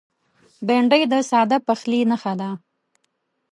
بېنډۍ 0.67 1.01
د 1.11 1.13
ساده 1.29 1.57
پخلي 1.67 1.99
نښه 2.09 2.33
ده 2.39 2.49